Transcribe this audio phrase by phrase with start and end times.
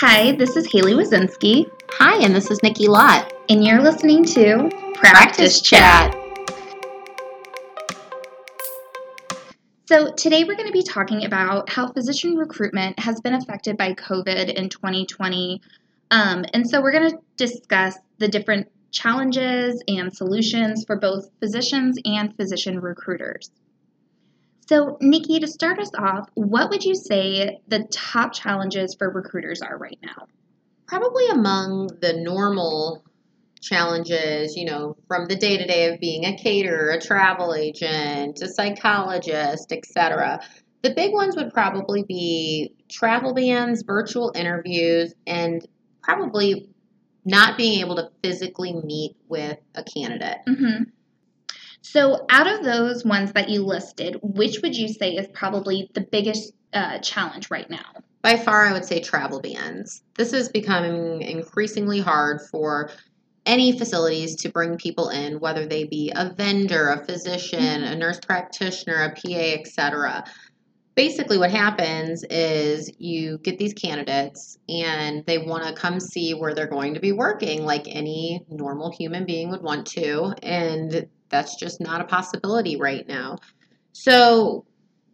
[0.00, 3.32] Hi, this is Haley Wazinski, Hi, and this is Nikki Lott.
[3.48, 6.16] and you're listening to Practice Chat.
[9.88, 13.94] So, today we're going to be talking about how physician recruitment has been affected by
[13.94, 15.60] COVID in 2020.
[16.12, 21.98] Um, and so, we're going to discuss the different challenges and solutions for both physicians
[22.04, 23.50] and physician recruiters.
[24.68, 29.62] So, Nikki, to start us off, what would you say the top challenges for recruiters
[29.62, 30.26] are right now?
[30.86, 33.02] Probably among the normal
[33.62, 38.42] challenges, you know, from the day to day of being a caterer, a travel agent,
[38.42, 40.40] a psychologist, etc.
[40.82, 45.66] The big ones would probably be travel bans, virtual interviews, and
[46.02, 46.68] probably
[47.24, 50.40] not being able to physically meet with a candidate.
[50.46, 50.82] Mm-hmm.
[51.90, 56.02] So, out of those ones that you listed, which would you say is probably the
[56.02, 57.86] biggest uh, challenge right now?
[58.20, 60.02] By far, I would say travel bans.
[60.14, 62.90] This is becoming increasingly hard for
[63.46, 68.20] any facilities to bring people in, whether they be a vendor, a physician, a nurse
[68.20, 70.24] practitioner, a PA, etc.
[70.94, 76.52] Basically, what happens is you get these candidates and they want to come see where
[76.54, 80.34] they're going to be working, like any normal human being would want to.
[80.42, 83.38] And that's just not a possibility right now.
[83.92, 84.64] So,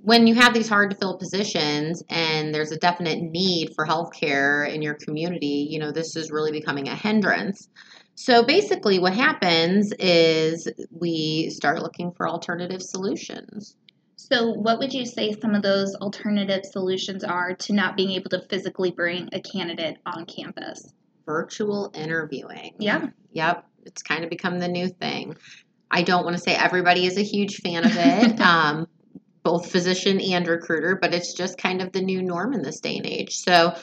[0.04, 4.68] when you have these hard to fill positions and there's a definite need for healthcare
[4.68, 7.70] in your community, you know, this is really becoming a hindrance.
[8.14, 13.76] So basically, what happens is we start looking for alternative solutions.
[14.16, 18.30] So, what would you say some of those alternative solutions are to not being able
[18.30, 20.92] to physically bring a candidate on campus?
[21.26, 22.74] Virtual interviewing.
[22.78, 23.08] Yeah.
[23.32, 25.36] Yep, it's kind of become the new thing.
[25.95, 28.89] I don't want to say everybody is a huge fan of it, um,
[29.45, 32.97] both physician and recruiter, but it's just kind of the new norm in this day
[32.97, 33.37] and age.
[33.37, 33.75] So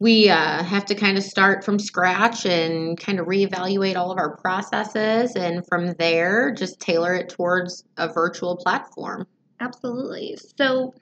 [0.00, 4.18] we uh, have to kind of start from scratch and kind of reevaluate all of
[4.18, 9.26] our processes, and from there, just tailor it towards a virtual platform.
[9.60, 10.36] Absolutely.
[10.58, 10.92] So,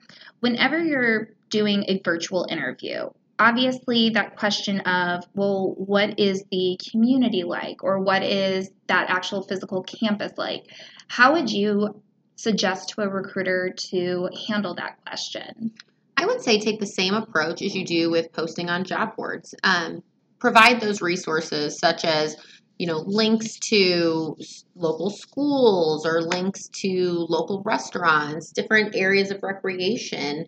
[0.40, 3.08] whenever you're doing a virtual interview,
[3.38, 9.42] obviously that question of, well, what is the community like or what is that actual
[9.42, 10.64] physical campus like?
[11.08, 12.00] How would you
[12.36, 15.72] suggest to a recruiter to handle that question?
[16.16, 19.54] I would say take the same approach as you do with posting on job boards.
[19.64, 20.02] Um,
[20.38, 22.36] provide those resources such as
[22.78, 24.36] you know links to
[24.74, 30.44] local schools or links to local restaurants different areas of recreation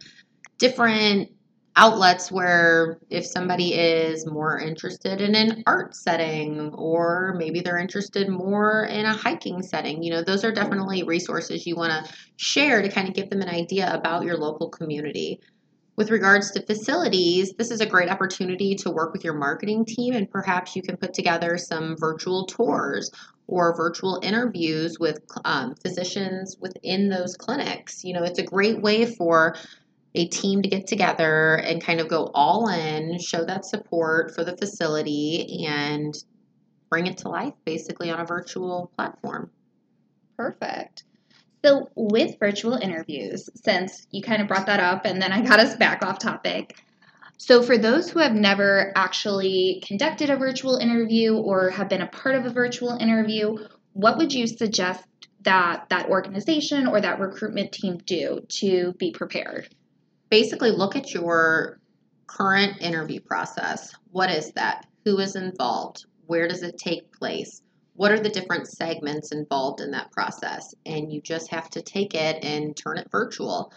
[0.59, 1.31] different
[1.77, 8.29] outlets where if somebody is more interested in an art setting or maybe they're interested
[8.29, 12.81] more in a hiking setting you know those are definitely resources you want to share
[12.81, 15.39] to kind of give them an idea about your local community
[15.97, 20.15] with regards to facilities, this is a great opportunity to work with your marketing team
[20.15, 23.11] and perhaps you can put together some virtual tours
[23.47, 28.05] or virtual interviews with um, physicians within those clinics.
[28.05, 29.57] You know, it's a great way for
[30.17, 34.45] a team to get together and kind of go all in, show that support for
[34.45, 36.17] the facility, and
[36.91, 39.51] bring it to life basically on a virtual platform.
[40.37, 41.05] Perfect.
[41.65, 45.61] So, with virtual interviews, since you kind of brought that up and then I got
[45.61, 46.77] us back off topic,
[47.39, 52.07] so for those who have never actually conducted a virtual interview or have been a
[52.07, 53.59] part of a virtual interview,
[53.93, 55.05] what would you suggest
[55.43, 59.69] that that organization or that recruitment team do to be prepared?
[60.31, 61.79] Basically, look at your
[62.27, 63.95] current interview process.
[64.11, 64.87] What is that?
[65.05, 66.07] Who is involved?
[66.27, 67.63] Where does it take place?
[67.97, 72.15] what are the different segments involved in that process and you just have to take
[72.15, 73.73] it and turn it virtual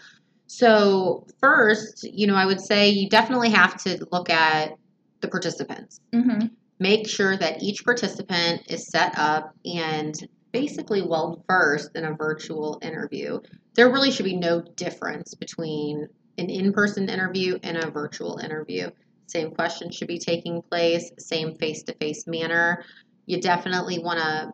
[0.46, 4.72] so first you know i would say you definitely have to look at
[5.20, 6.46] the participants mm-hmm.
[6.78, 12.78] make sure that each participant is set up and basically well versed in a virtual
[12.82, 13.38] interview
[13.74, 16.06] there really should be no difference between
[16.40, 18.90] an in-person interview and a virtual interview
[19.26, 22.84] same questions should be taking place same face-to-face manner
[23.26, 24.52] you definitely want to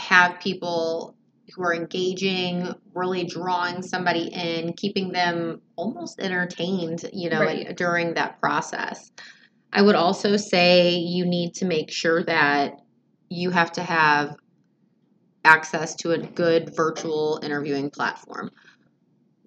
[0.00, 1.16] have people
[1.54, 7.76] who are engaging, really drawing somebody in, keeping them almost entertained, you know, right.
[7.76, 9.10] during that process.
[9.72, 12.80] I would also say you need to make sure that
[13.28, 14.36] you have to have
[15.44, 18.50] access to a good virtual interviewing platform,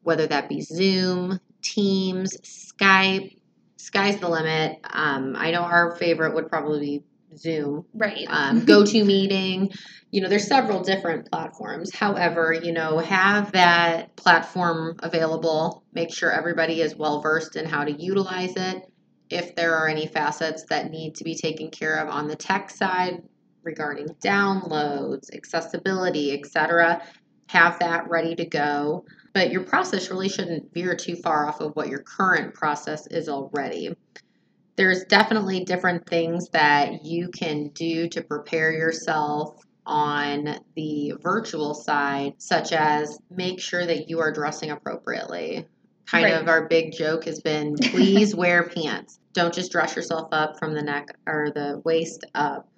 [0.04, 3.36] whether that be Zoom, Teams, Skype.
[3.78, 4.80] Sky's the limit.
[4.84, 7.04] Um, I know our favorite would probably be
[7.38, 8.28] Zoom, right?
[8.30, 9.76] Um, GoToMeeting.
[10.12, 11.94] You know, there's several different platforms.
[11.94, 15.84] However, you know, have that platform available.
[15.94, 18.84] Make sure everybody is well versed in how to utilize it,
[19.30, 22.70] if there are any facets that need to be taken care of on the tech
[22.70, 23.24] side
[23.64, 27.02] regarding downloads, accessibility, etc.
[27.50, 29.06] Have that ready to go.
[29.34, 33.28] But your process really shouldn't veer too far off of what your current process is
[33.28, 33.96] already.
[34.76, 42.36] There's definitely different things that you can do to prepare yourself on the virtual side,
[42.38, 45.66] such as make sure that you are dressing appropriately.
[46.06, 46.40] Kind right.
[46.40, 49.20] of our big joke has been please wear pants.
[49.34, 52.70] Don't just dress yourself up from the neck or the waist up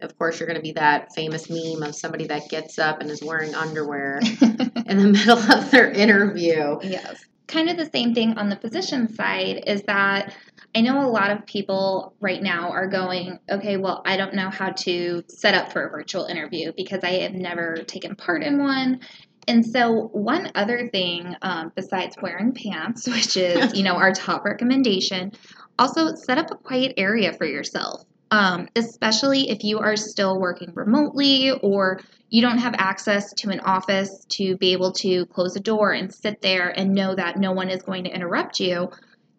[0.00, 3.10] of course, you're going to be that famous meme of somebody that gets up and
[3.10, 6.78] is wearing underwear in the middle of their interview.
[6.82, 7.24] Yes.
[7.46, 10.34] Kind of the same thing on the physician side is that
[10.74, 14.50] I know a lot of people right now are going, okay, well, I don't know
[14.50, 18.58] how to set up for a virtual interview because I have never taken part in
[18.58, 19.00] one.
[19.46, 24.44] And so, one other thing um, besides wearing pants, which is, you know, our top
[24.44, 25.32] recommendation,
[25.78, 30.72] also set up a quiet area for yourself um, especially if you are still working
[30.74, 32.00] remotely or
[32.30, 36.12] you don't have access to an office to be able to close a door and
[36.12, 38.90] sit there and know that no one is going to interrupt you.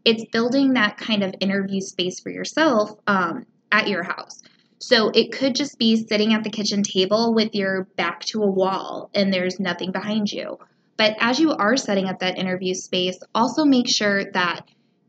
[0.06, 4.42] It's building that kind of interview space for yourself um, at your house.
[4.80, 8.50] So it could just be sitting at the kitchen table with your back to a
[8.50, 10.58] wall and there's nothing behind you.
[10.96, 14.62] But as you are setting up that interview space, also make sure that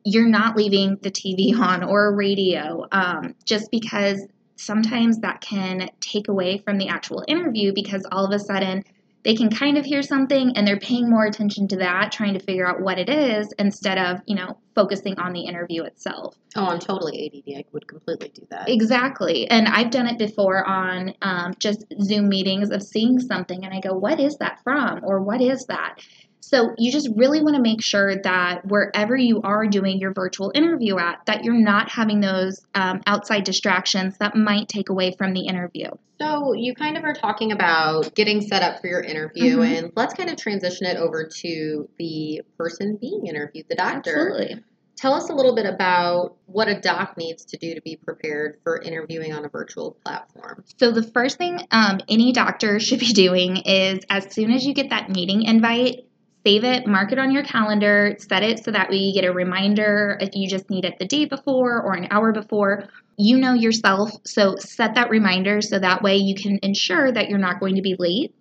[0.06, 4.25] you're not leaving the TV on or a radio um, just because
[4.55, 8.82] sometimes that can take away from the actual interview because all of a sudden
[9.25, 12.38] they can kind of hear something and they're paying more attention to that, trying to
[12.38, 16.37] figure out what it is instead of, you know, focusing on the interview itself.
[16.55, 17.59] Oh, I'm totally ADD.
[17.59, 18.69] I would completely do that.
[18.69, 19.50] Exactly.
[19.50, 23.81] And I've done it before on um, just Zoom meetings of seeing something and I
[23.81, 25.00] go, what is that from?
[25.02, 25.97] Or what is that?
[26.41, 30.53] So you just really want to make sure that wherever you are doing your virtual
[30.55, 35.33] interview at, that you're not having those um, outside distractions that might take away from
[35.33, 35.88] the interview.
[36.21, 39.75] So you kind of are talking about getting set up for your interview, mm-hmm.
[39.75, 44.31] and let's kind of transition it over to the person being interviewed, the doctor.
[44.31, 44.65] Absolutely.
[44.97, 48.61] Tell us a little bit about what a doc needs to do to be prepared
[48.65, 50.65] for interviewing on a virtual platform.
[50.79, 54.73] So, the first thing um, any doctor should be doing is as soon as you
[54.73, 56.06] get that meeting invite,
[56.47, 59.33] save it, mark it on your calendar, set it so that way you get a
[59.33, 62.85] reminder if you just need it the day before or an hour before.
[63.17, 67.41] You know yourself, so set that reminder so that way you can ensure that you're
[67.41, 68.33] not going to be late.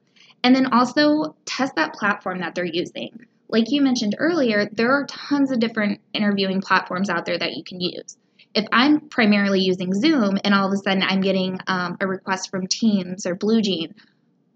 [0.44, 3.26] And then also test that platform that they're using.
[3.50, 7.64] Like you mentioned earlier, there are tons of different interviewing platforms out there that you
[7.64, 8.18] can use.
[8.54, 12.52] If I'm primarily using Zoom and all of a sudden I'm getting um, a request
[12.52, 13.96] from Teams or BlueJean,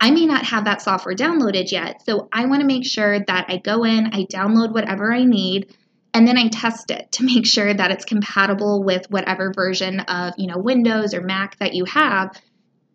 [0.01, 2.03] I may not have that software downloaded yet.
[2.05, 5.75] So I want to make sure that I go in, I download whatever I need,
[6.13, 10.33] and then I test it to make sure that it's compatible with whatever version of,
[10.37, 12.39] you know, Windows or Mac that you have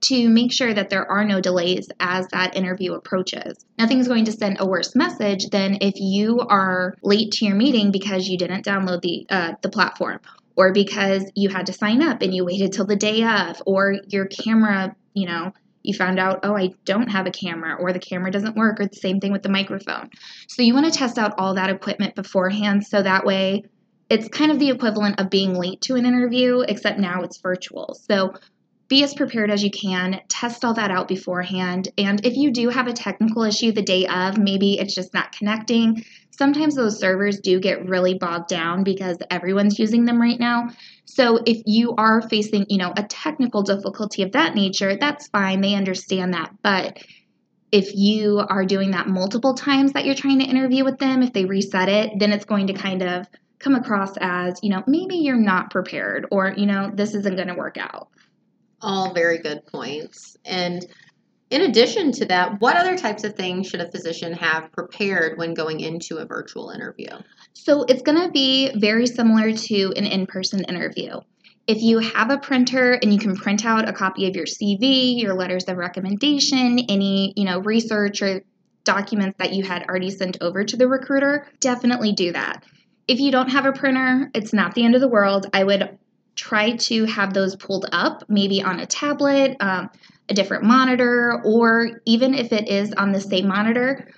[0.03, 3.65] to make sure that there are no delays as that interview approaches.
[3.79, 7.91] Nothing's going to send a worse message than if you are late to your meeting
[7.91, 10.21] because you didn't download the uh, the platform
[10.56, 13.97] or because you had to sign up and you waited till the day of or
[14.09, 15.53] your camera, you know,
[15.84, 18.86] you found out, oh, I don't have a camera, or the camera doesn't work, or
[18.86, 20.10] the same thing with the microphone.
[20.48, 23.64] So you want to test out all that equipment beforehand so that way
[24.10, 27.94] it's kind of the equivalent of being late to an interview, except now it's virtual.
[28.08, 28.34] So
[28.88, 31.88] be as prepared as you can, test all that out beforehand.
[31.96, 35.32] And if you do have a technical issue the day of, maybe it's just not
[35.32, 36.05] connecting,
[36.36, 40.69] sometimes those servers do get really bogged down because everyone's using them right now.
[41.05, 45.60] So if you are facing, you know, a technical difficulty of that nature, that's fine.
[45.60, 46.53] They understand that.
[46.62, 46.98] But
[47.70, 51.32] if you are doing that multiple times that you're trying to interview with them, if
[51.32, 53.26] they reset it, then it's going to kind of
[53.58, 57.48] come across as, you know, maybe you're not prepared or, you know, this isn't going
[57.48, 58.08] to work out.
[58.81, 60.36] All very good points.
[60.44, 60.84] And
[61.55, 65.55] in addition to that, what other types of things should a physician have prepared when
[65.55, 67.06] going into a virtual interview?
[67.53, 71.20] So it's going to be very similar to an in person interview.
[71.69, 75.20] If you have a printer and you can print out a copy of your CV,
[75.20, 78.43] your letters of recommendation, any, you know, research or
[78.82, 82.65] documents that you had already sent over to the recruiter, definitely do that.
[83.06, 85.46] If you don't have a printer, it's not the end of the world.
[85.55, 85.99] I would
[86.34, 89.56] try to have those pulled up, maybe on a tablet.
[89.61, 89.91] Um,
[90.28, 94.08] a different monitor, or even if it is on the same monitor,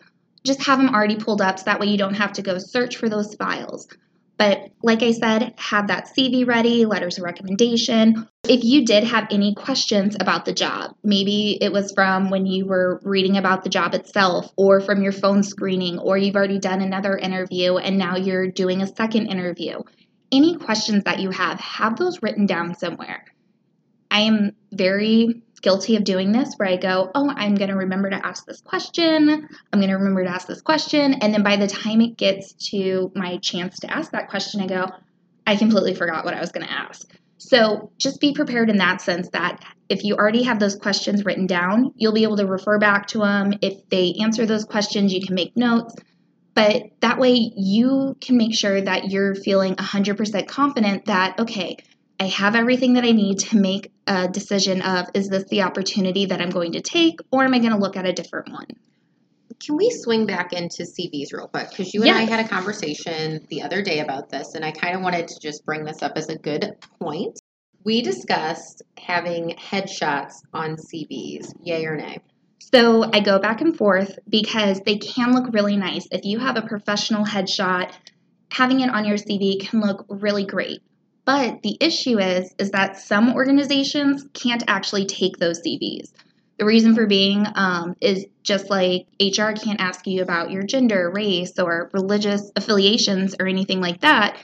[0.44, 2.96] just have them already pulled up so that way you don't have to go search
[2.96, 3.88] for those files.
[4.38, 8.28] But like I said, have that CV ready, letters of recommendation.
[8.44, 12.66] If you did have any questions about the job, maybe it was from when you
[12.66, 16.82] were reading about the job itself, or from your phone screening, or you've already done
[16.82, 19.80] another interview and now you're doing a second interview.
[20.32, 23.24] any questions that you have, have those written down somewhere.
[24.10, 28.08] I am very guilty of doing this where I go, oh, I'm going to remember
[28.08, 29.48] to ask this question.
[29.72, 31.14] I'm going to remember to ask this question.
[31.14, 34.68] And then by the time it gets to my chance to ask that question, I
[34.68, 34.86] go,
[35.44, 37.12] I completely forgot what I was going to ask.
[37.38, 41.48] So just be prepared in that sense that if you already have those questions written
[41.48, 43.54] down, you'll be able to refer back to them.
[43.60, 45.96] If they answer those questions, you can make notes.
[46.54, 51.78] But that way, you can make sure that you're feeling 100% confident that, okay,
[52.18, 56.26] I have everything that I need to make a decision of is this the opportunity
[56.26, 58.66] that I'm going to take or am I going to look at a different one?
[59.64, 61.70] Can we swing back into CVs real quick?
[61.70, 62.16] Because you and yes.
[62.16, 65.40] I had a conversation the other day about this, and I kind of wanted to
[65.40, 67.40] just bring this up as a good point.
[67.82, 72.18] We discussed having headshots on CVs, yay or nay?
[72.58, 76.06] So I go back and forth because they can look really nice.
[76.10, 77.92] If you have a professional headshot,
[78.50, 80.82] having it on your CV can look really great.
[81.26, 86.12] But the issue is is that some organizations can't actually take those CVs.
[86.58, 91.10] The reason for being um, is just like HR can't ask you about your gender,
[91.14, 94.38] race, or religious affiliations or anything like that.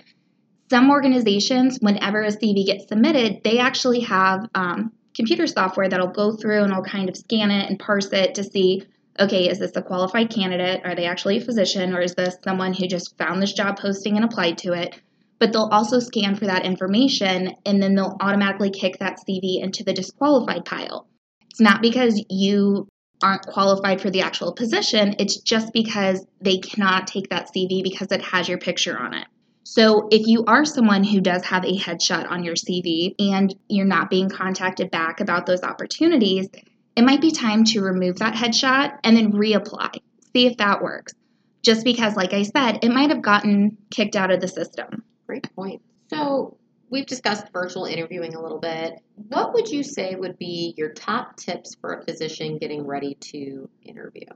[0.69, 6.33] Some organizations, whenever a CV gets submitted, they actually have um, computer software that'll go
[6.33, 8.83] through and will kind of scan it and parse it to see
[9.21, 10.81] okay, is this a qualified candidate?
[10.85, 11.95] Are they actually a physician?
[11.95, 14.99] Or is this someone who just found this job posting and applied to it?
[15.43, 19.83] But they'll also scan for that information and then they'll automatically kick that CV into
[19.83, 21.09] the disqualified pile.
[21.51, 22.87] It's not because you
[23.21, 28.13] aren't qualified for the actual position, it's just because they cannot take that CV because
[28.13, 29.27] it has your picture on it.
[29.65, 33.85] So, if you are someone who does have a headshot on your CV and you're
[33.85, 36.51] not being contacted back about those opportunities,
[36.95, 39.97] it might be time to remove that headshot and then reapply.
[40.33, 41.15] See if that works.
[41.65, 45.03] Just because, like I said, it might have gotten kicked out of the system.
[45.26, 45.83] Great point.
[46.09, 46.57] So,
[46.91, 49.00] we've discussed virtual interviewing a little bit.
[49.14, 53.69] What would you say would be your top tips for a physician getting ready to
[53.83, 54.26] interview?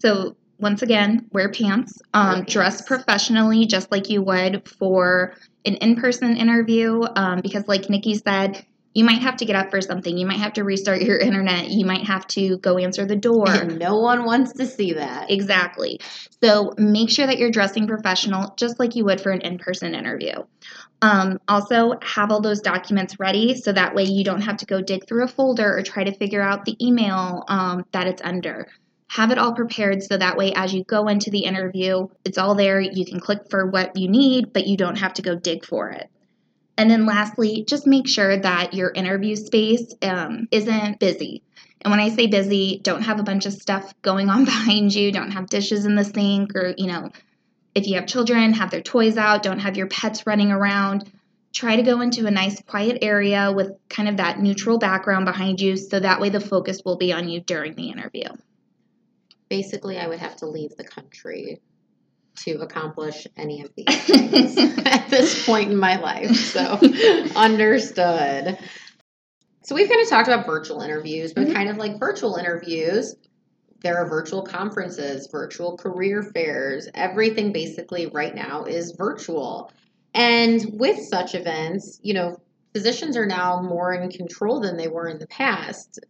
[0.00, 2.00] So, once again, wear pants.
[2.14, 7.02] Um, dress professionally, just like you would for an in person interview.
[7.16, 8.64] Um, because, like Nikki said,
[8.98, 10.18] you might have to get up for something.
[10.18, 11.70] You might have to restart your internet.
[11.70, 13.48] You might have to go answer the door.
[13.48, 15.30] And no one wants to see that.
[15.30, 16.00] Exactly.
[16.42, 19.94] So make sure that you're dressing professional just like you would for an in person
[19.94, 20.42] interview.
[21.00, 24.82] Um, also, have all those documents ready so that way you don't have to go
[24.82, 28.66] dig through a folder or try to figure out the email um, that it's under.
[29.10, 32.56] Have it all prepared so that way as you go into the interview, it's all
[32.56, 32.80] there.
[32.80, 35.88] You can click for what you need, but you don't have to go dig for
[35.90, 36.10] it.
[36.78, 41.42] And then lastly, just make sure that your interview space um, isn't busy.
[41.82, 45.10] And when I say busy, don't have a bunch of stuff going on behind you,
[45.10, 47.10] don't have dishes in the sink, or, you know,
[47.74, 51.10] if you have children, have their toys out, don't have your pets running around.
[51.52, 55.60] Try to go into a nice quiet area with kind of that neutral background behind
[55.60, 58.28] you so that way the focus will be on you during the interview.
[59.48, 61.60] Basically, I would have to leave the country
[62.44, 66.34] to accomplish any of these things at this point in my life.
[66.36, 66.78] So,
[67.36, 68.58] understood.
[69.62, 71.54] So, we've kind of talked about virtual interviews, but mm-hmm.
[71.54, 73.14] kind of like virtual interviews,
[73.80, 76.88] there are virtual conferences, virtual career fairs.
[76.94, 79.70] Everything basically right now is virtual.
[80.14, 82.40] And with such events, you know,
[82.72, 86.00] physicians are now more in control than they were in the past.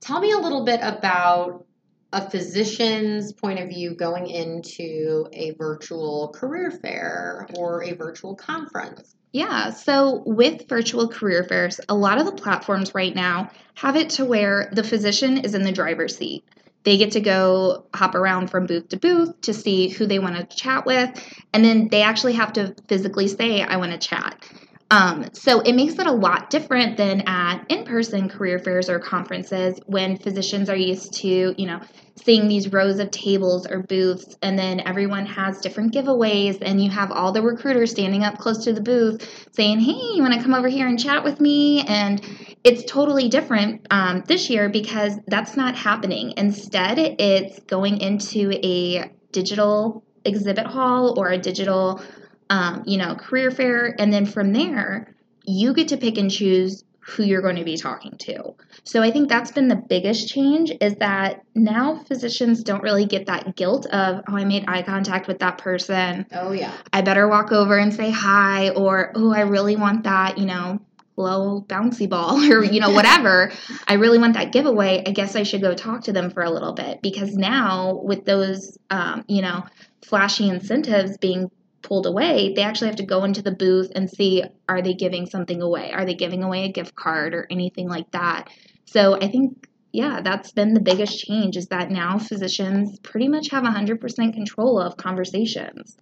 [0.00, 1.66] Tell me a little bit about
[2.12, 9.14] a physician's point of view going into a virtual career fair or a virtual conference.
[9.32, 14.10] Yeah, so with virtual career fairs, a lot of the platforms right now have it
[14.10, 16.44] to where the physician is in the driver's seat.
[16.84, 20.36] They get to go hop around from booth to booth to see who they want
[20.36, 21.10] to chat with,
[21.52, 24.42] and then they actually have to physically say, I want to chat.
[24.90, 29.78] Um, so it makes it a lot different than at in-person career fairs or conferences
[29.86, 31.80] when physicians are used to, you know,
[32.16, 36.90] seeing these rows of tables or booths and then everyone has different giveaways and you
[36.90, 40.42] have all the recruiters standing up close to the booth saying, hey, you want to
[40.42, 41.82] come over here and chat with me?
[41.82, 42.24] And
[42.64, 46.34] it's totally different um, this year because that's not happening.
[46.36, 52.02] Instead, it's going into a digital exhibit hall or a digital
[52.50, 53.94] um, you know, career fair.
[53.98, 55.14] And then from there,
[55.44, 58.54] you get to pick and choose who you're going to be talking to.
[58.84, 63.26] So I think that's been the biggest change is that now physicians don't really get
[63.26, 66.26] that guilt of, oh, I made eye contact with that person.
[66.32, 66.72] Oh, yeah.
[66.92, 70.80] I better walk over and say hi, or, oh, I really want that, you know,
[71.16, 73.50] low bouncy ball or you know whatever
[73.88, 76.50] i really want that giveaway i guess i should go talk to them for a
[76.50, 79.64] little bit because now with those um, you know
[80.02, 81.50] flashy incentives being
[81.88, 85.26] pulled away, they actually have to go into the booth and see are they giving
[85.26, 85.90] something away?
[85.92, 88.48] Are they giving away a gift card or anything like that?
[88.84, 93.50] So I think yeah, that's been the biggest change is that now physicians pretty much
[93.50, 95.96] have 100% control of conversations.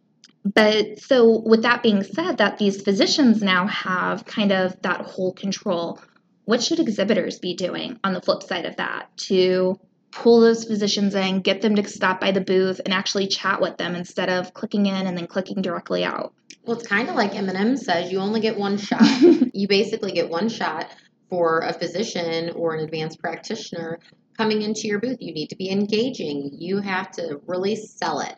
[0.44, 5.32] But so, with that being said, that these physicians now have kind of that whole
[5.32, 6.00] control,
[6.44, 9.78] what should exhibitors be doing on the flip side of that to
[10.22, 13.76] pull those physicians in, get them to stop by the booth and actually chat with
[13.76, 16.32] them instead of clicking in and then clicking directly out?
[16.64, 19.02] Well, it's kind of like Eminem says you only get one shot.
[19.54, 20.90] you basically get one shot
[21.28, 23.98] for a physician or an advanced practitioner
[24.36, 25.18] coming into your booth.
[25.20, 28.36] You need to be engaging, you have to really sell it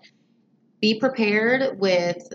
[0.81, 2.33] be prepared with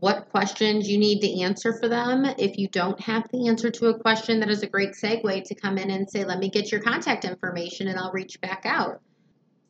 [0.00, 2.24] what questions you need to answer for them.
[2.38, 5.54] If you don't have the answer to a question, that is a great segue to
[5.54, 9.00] come in and say, Let me get your contact information and I'll reach back out.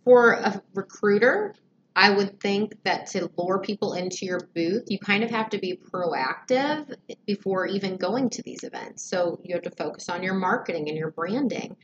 [0.04, 1.54] For a recruiter,
[1.96, 5.58] I would think that to lure people into your booth, you kind of have to
[5.58, 6.94] be proactive
[7.26, 9.02] before even going to these events.
[9.02, 11.76] So you have to focus on your marketing and your branding.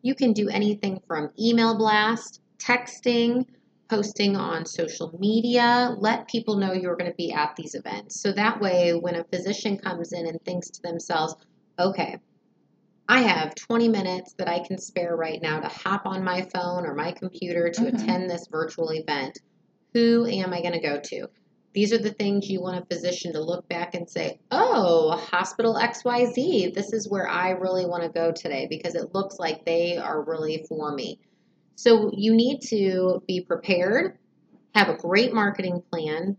[0.00, 3.44] You can do anything from email blast, texting,
[3.90, 5.94] posting on social media.
[5.98, 8.20] Let people know you're going to be at these events.
[8.22, 11.34] So that way, when a physician comes in and thinks to themselves,
[11.78, 12.18] okay,
[13.08, 16.86] I have 20 minutes that I can spare right now to hop on my phone
[16.86, 17.96] or my computer to mm-hmm.
[17.96, 19.40] attend this virtual event.
[19.94, 21.26] Who am I going to go to?
[21.72, 25.74] These are the things you want a physician to look back and say, oh, hospital
[25.74, 29.96] XYZ, this is where I really want to go today because it looks like they
[29.96, 31.18] are really for me.
[31.80, 34.18] So you need to be prepared,
[34.74, 36.36] have a great marketing plan.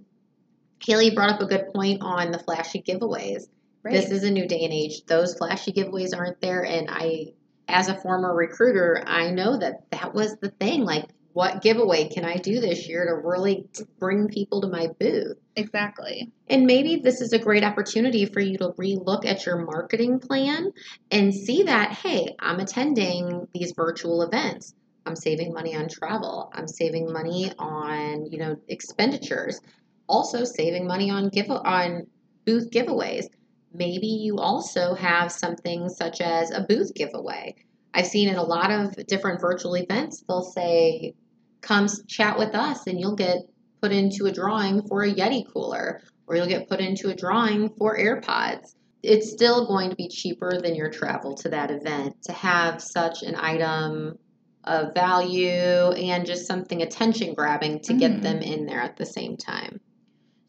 [0.86, 3.46] Haley brought up a good point on the flashy giveaways.
[3.82, 3.92] Right.
[3.92, 5.04] This is a new day and age.
[5.08, 6.64] Those flashy giveaways aren't there.
[6.64, 7.34] And I,
[7.68, 10.84] as a former recruiter, I know that that was the thing.
[10.84, 13.68] Like, what giveaway can I do this year to really
[13.98, 15.38] bring people to my booth?
[15.56, 16.32] Exactly.
[16.50, 20.72] And maybe this is a great opportunity for you to relook at your marketing plan
[21.10, 24.76] and see that, hey, I'm attending these virtual events.
[25.06, 26.52] I'm saving money on travel.
[26.54, 29.60] I'm saving money on, you know, expenditures.
[30.08, 32.08] Also saving money on give on
[32.46, 33.26] booth giveaways.
[33.74, 37.56] Maybe you also have something such as a booth giveaway.
[37.94, 41.14] I've seen in a lot of different virtual events, they'll say,
[41.62, 43.40] come chat with us and you'll get
[43.82, 47.70] put into a drawing for a Yeti cooler or you'll get put into a drawing
[47.78, 48.76] for AirPods.
[49.04, 53.24] It's still going to be cheaper than your travel to that event to have such
[53.24, 54.18] an item
[54.64, 58.00] of value and just something attention grabbing to mm-hmm.
[58.00, 59.80] get them in there at the same time.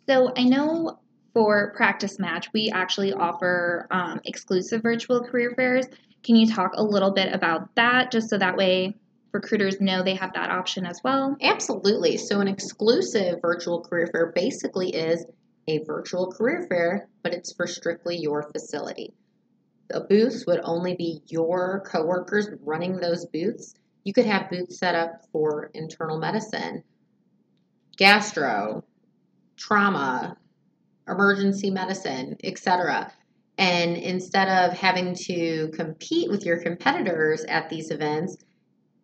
[0.09, 0.99] So I know
[1.33, 5.87] for Practice Match, we actually offer um, exclusive virtual career fairs.
[6.23, 8.95] Can you talk a little bit about that just so that way
[9.33, 11.37] recruiters know they have that option as well?
[11.41, 12.19] Absolutely.
[12.19, 15.25] So, an exclusive virtual career fair basically is
[15.69, 19.15] a virtual career fair, but it's for strictly your facility.
[19.89, 24.95] The booths would only be your coworkers running those booths, you could have booths set
[24.95, 26.83] up for internal medicine,
[27.97, 28.85] gastro,
[29.57, 30.37] trauma,
[31.09, 33.13] emergency medicine, etc.
[33.59, 38.37] And instead of having to compete with your competitors at these events,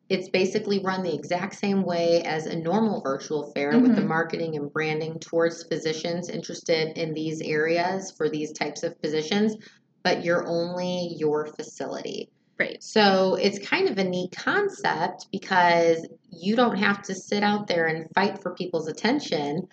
[0.08, 3.82] it's basically run the exact same way as a normal virtual fair mm-hmm.
[3.82, 4.08] with the mm-hmm.
[4.08, 9.56] marketing and branding towards physicians interested in these areas for these types of positions,
[10.02, 12.30] but you're only your facility.
[12.58, 12.82] Right.
[12.82, 17.86] So it's kind of a neat concept because you don't have to sit out there
[17.86, 19.68] and fight for people's attention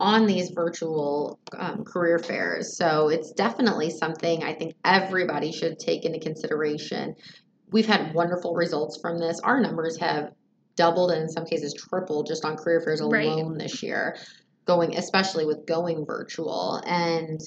[0.00, 2.76] on these virtual um, career fairs.
[2.76, 7.14] So it's definitely something I think everybody should take into consideration.
[7.70, 9.38] We've had wonderful results from this.
[9.40, 10.32] Our numbers have
[10.74, 13.58] doubled and in some cases tripled just on career fairs alone right.
[13.58, 14.16] this year,
[14.64, 16.82] going especially with going virtual.
[16.84, 17.40] And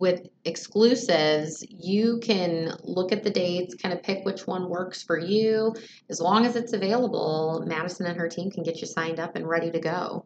[0.00, 5.18] with exclusives, you can look at the dates, kind of pick which one works for
[5.18, 5.74] you.
[6.08, 9.48] As long as it's available, Madison and her team can get you signed up and
[9.48, 10.24] ready to go.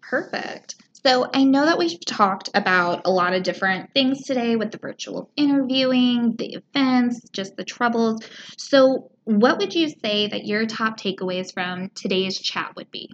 [0.00, 0.76] Perfect.
[1.04, 4.78] So I know that we've talked about a lot of different things today with the
[4.78, 8.20] virtual interviewing, the events, just the troubles.
[8.56, 13.10] So, what would you say that your top takeaways from today's chat would be?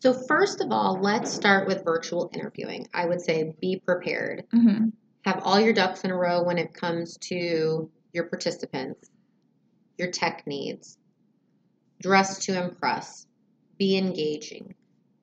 [0.00, 2.88] So, first of all, let's start with virtual interviewing.
[2.94, 4.44] I would say be prepared.
[4.52, 4.88] Mm-hmm.
[5.26, 9.10] Have all your ducks in a row when it comes to your participants,
[9.98, 10.96] your tech needs.
[12.00, 13.26] Dress to impress.
[13.78, 14.74] Be engaging.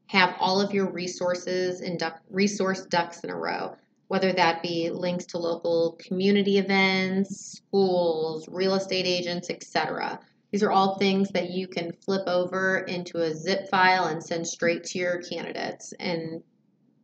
[0.08, 3.76] Have all of your resources and duck, resource ducks in a row,
[4.10, 10.20] whether that be links to local community events, schools, real estate agents, etc.
[10.52, 14.48] These are all things that you can flip over into a zip file and send
[14.48, 16.42] straight to your candidates and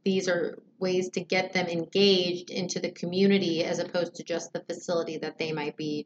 [0.04, 4.60] these are ways to get them engaged into the community as opposed to just the
[4.62, 6.06] facility that they might be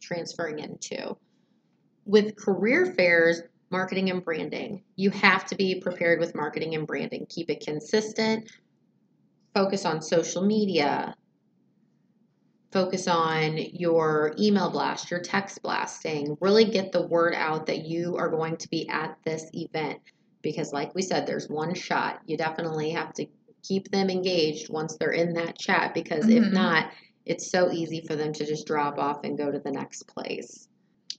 [0.00, 1.16] transferring into.
[2.04, 7.26] With career fairs, marketing and branding, you have to be prepared with marketing and branding.
[7.28, 8.50] Keep it consistent,
[9.54, 11.14] focus on social media,
[12.72, 18.16] focus on your email blast, your text blasting, really get the word out that you
[18.16, 20.00] are going to be at this event.
[20.42, 22.20] Because, like we said, there's one shot.
[22.26, 23.26] You definitely have to
[23.62, 26.44] keep them engaged once they're in that chat because mm-hmm.
[26.44, 26.90] if not,
[27.26, 30.68] it's so easy for them to just drop off and go to the next place.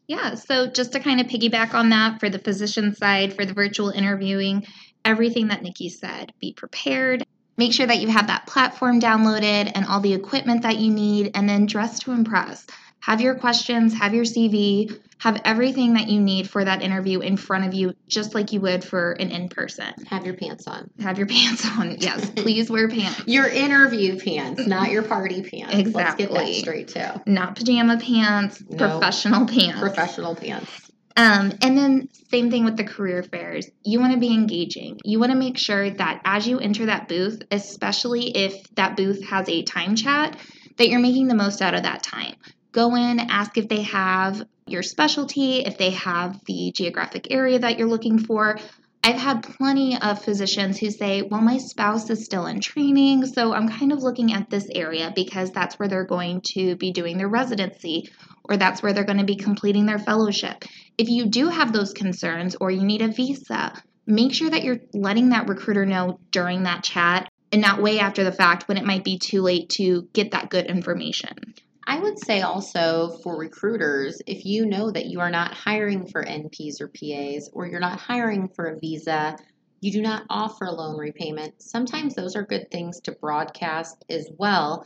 [0.08, 3.54] Yeah, so just to kind of piggyback on that for the physician side, for the
[3.54, 4.66] virtual interviewing,
[5.06, 7.24] everything that Nikki said, be prepared.
[7.62, 11.30] Make sure that you have that platform downloaded and all the equipment that you need,
[11.36, 12.66] and then dress to impress.
[13.02, 17.38] Have your questions, have your CV, have everything that you need for that interview in
[17.38, 19.94] front of you, just like you would for an in person.
[20.08, 20.90] Have your pants on.
[21.04, 21.98] Have your pants on.
[22.00, 23.22] Yes, please wear pants.
[23.28, 25.76] Your interview pants, not your party pants.
[25.76, 25.94] Exactly.
[25.94, 27.32] Let's get that straight too.
[27.32, 29.80] Not pajama pants, professional pants.
[29.80, 30.91] Professional pants.
[31.18, 33.70] Um, and then same thing with the career fairs.
[33.84, 35.00] You want to be engaging.
[35.04, 39.24] You want to make sure that as you enter that booth, especially if that booth
[39.26, 40.38] has a time chat,
[40.78, 42.36] that you're making the most out of that time.
[42.72, 47.78] Go in, ask if they have your specialty, if they have the geographic area that
[47.78, 48.58] you're looking for.
[49.04, 53.52] I've had plenty of physicians who say, Well, my spouse is still in training, so
[53.54, 57.18] I'm kind of looking at this area because that's where they're going to be doing
[57.18, 58.12] their residency
[58.44, 60.66] or that's where they're going to be completing their fellowship.
[60.98, 63.74] If you do have those concerns or you need a visa,
[64.06, 68.24] make sure that you're letting that recruiter know during that chat and not way after
[68.24, 71.56] the fact when it might be too late to get that good information.
[71.88, 76.24] I would say also for recruiters, if you know that you are not hiring for
[76.24, 79.36] NPs or PAs, or you're not hiring for a visa,
[79.82, 84.86] you do not offer loan repayment, sometimes those are good things to broadcast as well,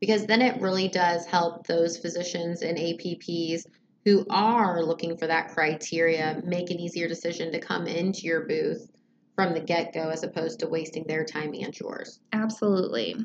[0.00, 3.62] because then it really does help those physicians and APPs
[4.04, 8.90] who are looking for that criteria make an easier decision to come into your booth
[9.34, 12.20] from the get go as opposed to wasting their time and yours.
[12.32, 13.16] Absolutely.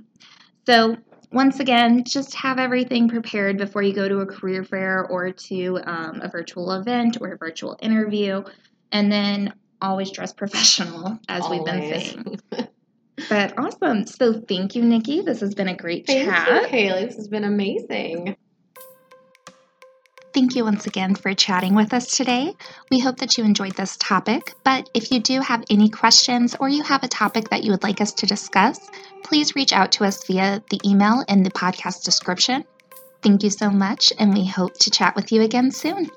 [0.65, 0.97] So,
[1.31, 5.79] once again, just have everything prepared before you go to a career fair or to
[5.83, 8.43] um, a virtual event or a virtual interview.
[8.91, 11.59] And then always dress professional, as always.
[11.59, 12.39] we've been saying.
[13.29, 14.07] but awesome.
[14.07, 15.21] So thank you, Nikki.
[15.21, 16.47] This has been a great thank chat.
[16.47, 17.05] You, Haley.
[17.05, 18.35] This has been amazing.
[20.31, 22.53] Thank you once again for chatting with us today.
[22.91, 26.69] We hope that you enjoyed this topic, but if you do have any questions or
[26.69, 28.79] you have a topic that you would like us to discuss,
[29.23, 32.63] please reach out to us via the email in the podcast description.
[33.23, 36.09] Thank you so much, and we hope to chat with you again soon.